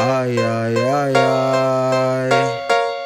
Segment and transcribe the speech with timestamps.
[0.00, 2.30] Ai, ai, ai, ai.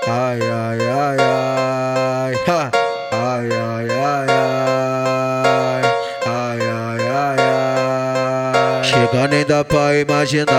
[0.06, 2.34] Ai, ai, ai, ai.
[2.46, 2.70] Ha.
[3.12, 5.82] Ai, ai, ai, ai.
[6.26, 8.84] Ai, ai, ai, ai.
[8.84, 10.52] Chega nem dá pra imaginar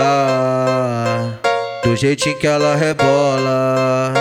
[1.84, 4.12] do jeitinho que ela rebola.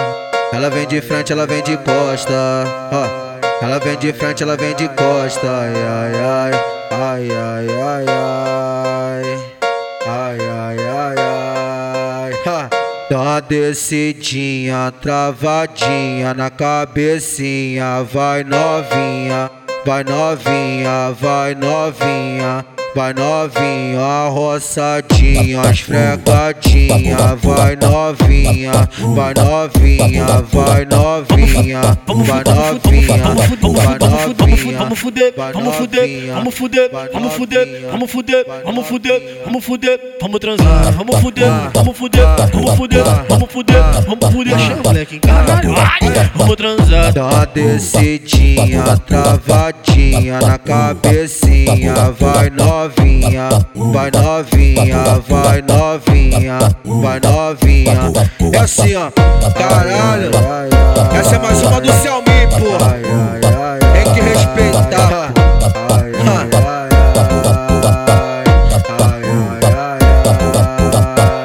[0.54, 2.64] Ela vem de frente, ela vem de costa.
[2.92, 3.34] Ha.
[3.60, 5.48] Ela vem de frente, ela vem de costa.
[5.48, 6.52] Ai, ai, ai.
[6.92, 9.26] Ai, ai, ai, ai.
[10.06, 11.53] Ai, ai, ai, ai.
[13.14, 18.02] Dá descidinha, travadinha na cabecinha.
[18.02, 19.52] Vai novinha,
[19.86, 22.66] vai novinha, vai novinha.
[22.96, 27.18] Vai novinha, roçadinha, esfregadinha.
[27.42, 28.72] Vai novinha,
[29.16, 31.82] vai novinha, vai novinha.
[31.82, 33.18] Vai novinha,
[33.66, 34.74] vai novinha.
[34.78, 40.40] Vamos fuder, vamos fuder, vamos fuder, vamos fuder, vamos fuder, vamos fuder, vamos fuder, vamos
[40.40, 45.74] transar, vamos fuder, vamos fuder, vamos fuder, vamos fuder, vamos fuder, chama moleque em caralho,
[46.36, 47.12] vamos transar.
[47.12, 49.83] Dá descidinha, travadinha
[50.32, 51.94] na cabecinha.
[52.20, 58.12] Vai novinha, vai novinha, vai novinha, vai novinha.
[58.54, 59.12] É assim, ó,
[59.52, 60.32] caralho.
[61.20, 62.98] Essa é mais uma do Selmi, porra.
[63.94, 65.34] Tem que respeitar.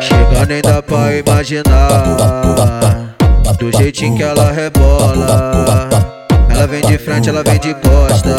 [0.01, 1.69] Chega nem dá pra imaginar
[3.59, 5.98] do jeitinho que ela rebola.
[6.59, 8.35] Ela vem de frente, ela vem de costa.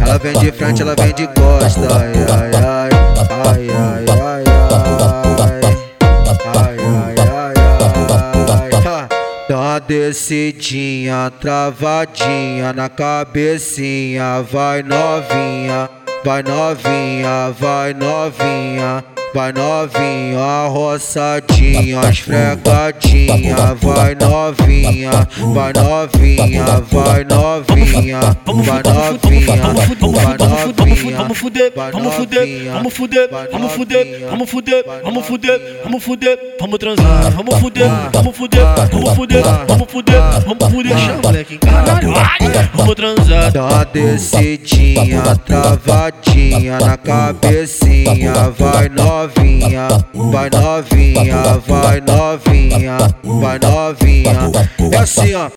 [0.00, 1.88] Ela vem de frente, ela vem de costa.
[1.96, 2.90] Ai, ai, ai,
[3.40, 4.80] ai, ai, ai, ai.
[6.54, 7.50] Ai, ai,
[9.48, 14.42] uma descidinha, travadinha na cabecinha.
[14.42, 15.88] Vai novinha,
[16.22, 19.02] vai novinha, vai novinha.
[19.32, 23.56] Vai novinha, roçadinha, esfregadinha.
[23.80, 25.10] Vai novinha,
[25.54, 28.20] vai novinha, vai novinha.
[28.44, 29.56] Vai novinha,
[30.00, 30.79] vai novinha.
[31.16, 36.78] Vamos fuder, vamos fuder, vamos fuder, vamos fuder, vamos fuder, vamos fuder, vamos fuder, vamos
[36.78, 42.12] transar, vamos fuder, vamos fuder, vamos fuder, vamos fuder, vamos fuder, chama moleque em caralho,
[42.74, 43.52] vamos transar.
[43.52, 48.32] Dá uma descidinha, travadinha na cabecinha.
[48.58, 54.50] Vai novinha, vai novinha, vai novinha, vai novinha.
[54.92, 55.48] É assim, ó,